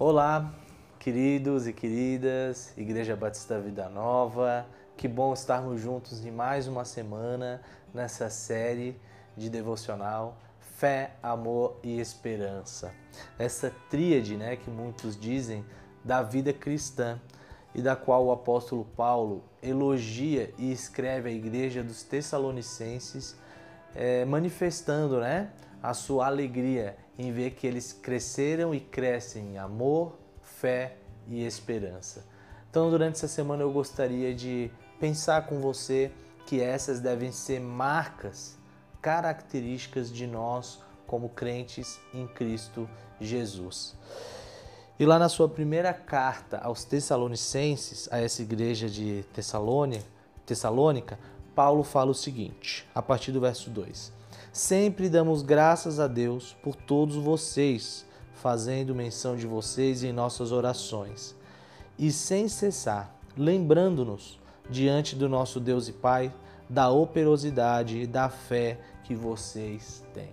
Olá, 0.00 0.54
queridos 1.00 1.66
e 1.66 1.72
queridas, 1.72 2.72
Igreja 2.76 3.16
Batista 3.16 3.58
Vida 3.58 3.88
Nova. 3.88 4.64
Que 4.96 5.08
bom 5.08 5.32
estarmos 5.32 5.80
juntos 5.80 6.24
em 6.24 6.30
mais 6.30 6.68
uma 6.68 6.84
semana 6.84 7.60
nessa 7.92 8.30
série 8.30 8.96
de 9.36 9.50
devocional 9.50 10.38
Fé, 10.60 11.14
Amor 11.20 11.80
e 11.82 11.98
Esperança. 11.98 12.94
Essa 13.36 13.74
tríade, 13.90 14.36
né, 14.36 14.54
que 14.54 14.70
muitos 14.70 15.18
dizem 15.18 15.64
da 16.04 16.22
vida 16.22 16.52
cristã 16.52 17.20
e 17.74 17.82
da 17.82 17.96
qual 17.96 18.26
o 18.26 18.30
apóstolo 18.30 18.84
Paulo 18.96 19.42
elogia 19.60 20.54
e 20.56 20.70
escreve 20.70 21.28
à 21.28 21.32
igreja 21.32 21.82
dos 21.82 22.04
Tessalonicenses, 22.04 23.36
é, 23.96 24.24
manifestando, 24.24 25.18
né, 25.18 25.50
a 25.82 25.92
sua 25.92 26.28
alegria 26.28 26.96
em 27.18 27.32
ver 27.32 27.50
que 27.50 27.66
eles 27.66 27.92
cresceram 27.92 28.74
e 28.74 28.78
crescem 28.80 29.54
em 29.54 29.58
amor, 29.58 30.16
fé 30.40 30.96
e 31.26 31.44
esperança. 31.44 32.24
Então, 32.70 32.90
durante 32.90 33.16
essa 33.16 33.28
semana 33.28 33.62
eu 33.62 33.72
gostaria 33.72 34.34
de 34.34 34.70
pensar 35.00 35.46
com 35.46 35.60
você 35.60 36.12
que 36.46 36.60
essas 36.60 37.00
devem 37.00 37.32
ser 37.32 37.60
marcas, 37.60 38.56
características 39.02 40.12
de 40.12 40.26
nós 40.26 40.80
como 41.06 41.28
crentes 41.30 41.98
em 42.14 42.26
Cristo 42.26 42.88
Jesus. 43.20 43.96
E 44.98 45.06
lá 45.06 45.18
na 45.18 45.28
sua 45.28 45.48
primeira 45.48 45.92
carta 45.92 46.58
aos 46.58 46.84
Tessalonicenses, 46.84 48.08
a 48.10 48.18
essa 48.18 48.42
igreja 48.42 48.88
de 48.88 49.24
Tessalônica, 49.32 50.04
Tessalônica, 50.44 51.18
Paulo 51.58 51.82
fala 51.82 52.12
o 52.12 52.14
seguinte, 52.14 52.86
a 52.94 53.02
partir 53.02 53.32
do 53.32 53.40
verso 53.40 53.68
2: 53.68 54.12
Sempre 54.52 55.08
damos 55.08 55.42
graças 55.42 55.98
a 55.98 56.06
Deus 56.06 56.56
por 56.62 56.76
todos 56.76 57.16
vocês, 57.16 58.06
fazendo 58.32 58.94
menção 58.94 59.34
de 59.34 59.44
vocês 59.44 60.04
em 60.04 60.12
nossas 60.12 60.52
orações, 60.52 61.34
e 61.98 62.12
sem 62.12 62.46
cessar, 62.46 63.12
lembrando-nos 63.36 64.38
diante 64.70 65.16
do 65.16 65.28
nosso 65.28 65.58
Deus 65.58 65.88
e 65.88 65.92
Pai 65.92 66.32
da 66.70 66.90
operosidade 66.90 68.02
e 68.02 68.06
da 68.06 68.28
fé 68.28 68.78
que 69.02 69.16
vocês 69.16 70.04
têm. 70.14 70.30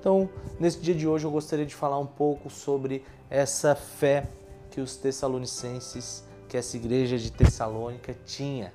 Então, 0.00 0.26
nesse 0.58 0.80
dia 0.80 0.94
de 0.94 1.06
hoje 1.06 1.26
eu 1.26 1.30
gostaria 1.30 1.66
de 1.66 1.74
falar 1.74 1.98
um 1.98 2.06
pouco 2.06 2.48
sobre 2.48 3.04
essa 3.28 3.74
fé 3.74 4.26
que 4.70 4.80
os 4.80 4.96
tessalonicenses, 4.96 6.24
que 6.48 6.56
essa 6.56 6.78
igreja 6.78 7.18
de 7.18 7.30
Tessalônica 7.30 8.16
tinha. 8.24 8.72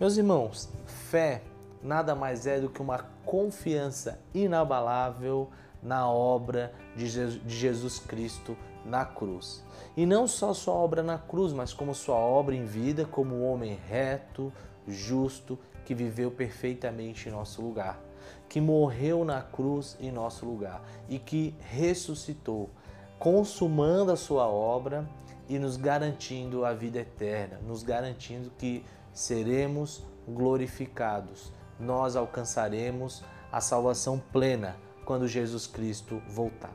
Meus 0.00 0.16
irmãos, 0.16 0.68
fé 0.86 1.42
nada 1.80 2.16
mais 2.16 2.48
é 2.48 2.58
do 2.58 2.68
que 2.68 2.82
uma 2.82 2.98
confiança 3.24 4.18
inabalável 4.34 5.48
na 5.80 6.10
obra 6.10 6.72
de 6.96 7.06
Jesus 7.46 8.00
Cristo 8.00 8.56
na 8.84 9.04
cruz. 9.04 9.64
E 9.96 10.04
não 10.04 10.26
só 10.26 10.52
sua 10.52 10.74
obra 10.74 11.00
na 11.00 11.16
cruz, 11.16 11.52
mas 11.52 11.72
como 11.72 11.94
sua 11.94 12.16
obra 12.16 12.56
em 12.56 12.64
vida, 12.64 13.04
como 13.04 13.42
homem 13.42 13.78
reto, 13.88 14.52
justo, 14.88 15.56
que 15.84 15.94
viveu 15.94 16.30
perfeitamente 16.30 17.28
em 17.28 17.32
nosso 17.32 17.62
lugar, 17.62 18.00
que 18.48 18.60
morreu 18.60 19.24
na 19.24 19.42
cruz 19.42 19.96
em 20.00 20.10
nosso 20.10 20.44
lugar 20.44 20.82
e 21.08 21.20
que 21.20 21.54
ressuscitou, 21.60 22.68
consumando 23.16 24.10
a 24.10 24.16
sua 24.16 24.48
obra 24.48 25.08
e 25.48 25.56
nos 25.56 25.76
garantindo 25.76 26.64
a 26.64 26.72
vida 26.72 26.98
eterna, 26.98 27.60
nos 27.64 27.82
garantindo 27.84 28.50
que 28.58 28.84
seremos 29.14 30.02
glorificados 30.28 31.52
nós 31.78 32.16
alcançaremos 32.16 33.22
a 33.50 33.60
salvação 33.60 34.18
plena 34.32 34.76
quando 35.04 35.28
Jesus 35.28 35.66
Cristo 35.66 36.22
voltar. 36.28 36.72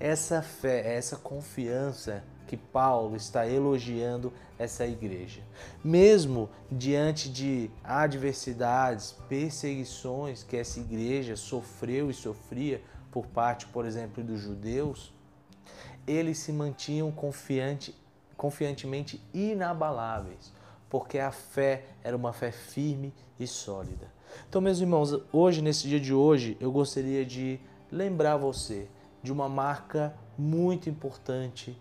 Essa 0.00 0.42
fé, 0.42 0.96
essa 0.96 1.16
confiança 1.16 2.24
que 2.46 2.56
Paulo 2.56 3.14
está 3.14 3.46
elogiando 3.46 4.32
essa 4.58 4.86
igreja. 4.86 5.42
Mesmo 5.84 6.48
diante 6.70 7.28
de 7.28 7.70
adversidades, 7.84 9.14
perseguições 9.28 10.42
que 10.42 10.56
essa 10.56 10.80
igreja 10.80 11.36
sofreu 11.36 12.10
e 12.10 12.14
sofria 12.14 12.82
por 13.12 13.26
parte, 13.26 13.66
por 13.66 13.84
exemplo, 13.84 14.24
dos 14.24 14.40
judeus, 14.40 15.12
eles 16.06 16.38
se 16.38 16.52
mantinham 16.52 17.12
confiante, 17.12 17.94
confiantemente 18.36 19.22
inabaláveis, 19.32 20.52
porque 20.88 21.18
a 21.18 21.30
fé 21.30 21.86
era 22.02 22.16
uma 22.16 22.32
fé 22.32 22.50
firme 22.50 23.12
e 23.38 23.46
sólida. 23.46 24.12
Então, 24.48 24.60
meus 24.60 24.80
irmãos, 24.80 25.18
hoje, 25.32 25.62
nesse 25.62 25.88
dia 25.88 26.00
de 26.00 26.12
hoje, 26.12 26.56
eu 26.60 26.70
gostaria 26.70 27.24
de 27.24 27.60
lembrar 27.90 28.36
você 28.36 28.88
de 29.22 29.32
uma 29.32 29.48
marca 29.48 30.14
muito 30.36 30.88
importante 30.88 31.76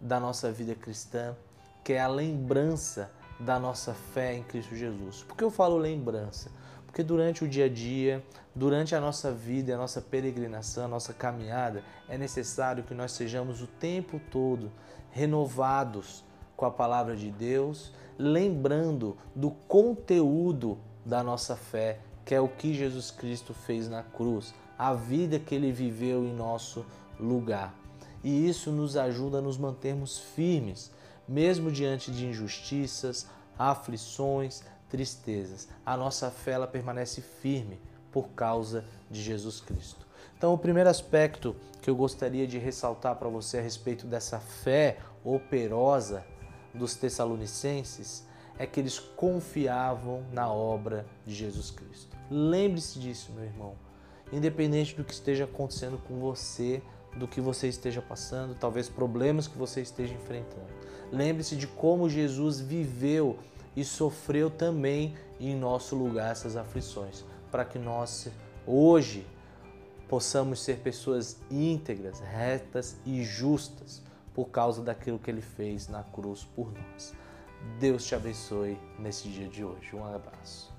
da 0.00 0.18
nossa 0.18 0.50
vida 0.50 0.74
cristã, 0.74 1.36
que 1.84 1.92
é 1.92 2.00
a 2.00 2.08
lembrança 2.08 3.10
da 3.38 3.58
nossa 3.58 3.94
fé 3.94 4.34
em 4.34 4.42
Cristo 4.42 4.74
Jesus. 4.74 5.22
Por 5.22 5.36
que 5.36 5.44
eu 5.44 5.50
falo 5.50 5.76
lembrança? 5.76 6.50
Porque 6.86 7.02
durante 7.02 7.44
o 7.44 7.48
dia 7.48 7.66
a 7.66 7.68
dia, 7.68 8.24
durante 8.54 8.94
a 8.94 9.00
nossa 9.00 9.30
vida, 9.30 9.74
a 9.74 9.78
nossa 9.78 10.00
peregrinação, 10.00 10.84
a 10.84 10.88
nossa 10.88 11.14
caminhada, 11.14 11.84
é 12.08 12.18
necessário 12.18 12.82
que 12.82 12.94
nós 12.94 13.12
sejamos 13.12 13.62
o 13.62 13.66
tempo 13.66 14.20
todo 14.30 14.72
renovados 15.10 16.24
com 16.60 16.66
a 16.66 16.70
palavra 16.70 17.16
de 17.16 17.30
Deus, 17.30 17.90
lembrando 18.18 19.16
do 19.34 19.50
conteúdo 19.50 20.76
da 21.06 21.22
nossa 21.22 21.56
fé, 21.56 22.00
que 22.22 22.34
é 22.34 22.40
o 22.40 22.48
que 22.48 22.74
Jesus 22.74 23.10
Cristo 23.10 23.54
fez 23.54 23.88
na 23.88 24.02
cruz, 24.02 24.52
a 24.76 24.92
vida 24.92 25.38
que 25.38 25.54
ele 25.54 25.72
viveu 25.72 26.22
em 26.22 26.34
nosso 26.34 26.84
lugar. 27.18 27.74
E 28.22 28.46
isso 28.46 28.70
nos 28.70 28.94
ajuda 28.94 29.38
a 29.38 29.40
nos 29.40 29.56
mantermos 29.56 30.18
firmes, 30.18 30.92
mesmo 31.26 31.72
diante 31.72 32.10
de 32.10 32.26
injustiças, 32.26 33.26
aflições, 33.58 34.62
tristezas. 34.90 35.66
A 35.84 35.96
nossa 35.96 36.30
fé 36.30 36.52
ela 36.52 36.66
permanece 36.66 37.22
firme 37.22 37.80
por 38.12 38.28
causa 38.32 38.84
de 39.10 39.22
Jesus 39.22 39.62
Cristo. 39.62 40.06
Então, 40.36 40.52
o 40.52 40.58
primeiro 40.58 40.90
aspecto 40.90 41.56
que 41.80 41.88
eu 41.88 41.96
gostaria 41.96 42.46
de 42.46 42.58
ressaltar 42.58 43.16
para 43.16 43.30
você 43.30 43.56
a 43.56 43.62
respeito 43.62 44.06
dessa 44.06 44.38
fé 44.38 44.98
operosa 45.24 46.22
dos 46.74 46.94
Tessalonicenses 46.94 48.24
é 48.58 48.66
que 48.66 48.78
eles 48.78 48.98
confiavam 48.98 50.22
na 50.32 50.52
obra 50.52 51.06
de 51.24 51.34
Jesus 51.34 51.70
Cristo. 51.70 52.16
Lembre-se 52.30 52.98
disso, 52.98 53.32
meu 53.32 53.44
irmão. 53.44 53.74
Independente 54.32 54.94
do 54.94 55.02
que 55.02 55.12
esteja 55.12 55.44
acontecendo 55.44 55.98
com 56.06 56.20
você, 56.20 56.82
do 57.16 57.26
que 57.26 57.40
você 57.40 57.68
esteja 57.68 58.00
passando, 58.00 58.54
talvez 58.54 58.88
problemas 58.88 59.48
que 59.48 59.58
você 59.58 59.80
esteja 59.80 60.14
enfrentando. 60.14 60.68
Lembre-se 61.10 61.56
de 61.56 61.66
como 61.66 62.08
Jesus 62.08 62.60
viveu 62.60 63.38
e 63.74 63.84
sofreu 63.84 64.50
também 64.50 65.14
em 65.40 65.56
nosso 65.56 65.96
lugar 65.96 66.30
essas 66.30 66.56
aflições, 66.56 67.24
para 67.50 67.64
que 67.64 67.78
nós 67.78 68.28
hoje 68.66 69.26
possamos 70.08 70.60
ser 70.62 70.78
pessoas 70.78 71.38
íntegras, 71.50 72.20
retas 72.20 72.96
e 73.06 73.24
justas 73.24 74.02
por 74.34 74.48
causa 74.50 74.82
daquilo 74.82 75.18
que 75.18 75.30
ele 75.30 75.40
fez 75.42 75.88
na 75.88 76.02
cruz 76.02 76.44
por 76.44 76.72
nós. 76.72 77.14
Deus 77.78 78.04
te 78.04 78.14
abençoe 78.14 78.78
nesse 78.98 79.28
dia 79.28 79.48
de 79.48 79.64
hoje. 79.64 79.94
Um 79.94 80.04
abraço. 80.04 80.72